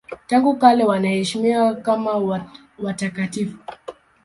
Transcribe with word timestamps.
Tangu 0.27 0.57
kale 0.57 0.83
wote 0.83 0.89
wanaheshimiwa 0.89 1.75
kama 1.75 2.43
watakatifu. 2.79 3.57